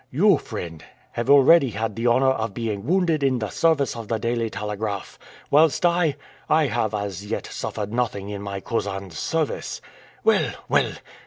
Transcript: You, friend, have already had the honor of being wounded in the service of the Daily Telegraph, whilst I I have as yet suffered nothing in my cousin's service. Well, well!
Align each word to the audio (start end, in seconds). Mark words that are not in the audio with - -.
You, 0.09 0.39
friend, 0.39 0.83
have 1.11 1.29
already 1.29 1.69
had 1.69 1.95
the 1.95 2.07
honor 2.07 2.31
of 2.31 2.55
being 2.55 2.87
wounded 2.87 3.21
in 3.21 3.37
the 3.37 3.51
service 3.51 3.95
of 3.95 4.07
the 4.07 4.17
Daily 4.17 4.49
Telegraph, 4.49 5.19
whilst 5.51 5.85
I 5.85 6.15
I 6.49 6.65
have 6.65 6.95
as 6.95 7.27
yet 7.27 7.45
suffered 7.45 7.93
nothing 7.93 8.29
in 8.29 8.41
my 8.41 8.61
cousin's 8.61 9.19
service. 9.19 9.79
Well, 10.23 10.53
well! 10.67 10.93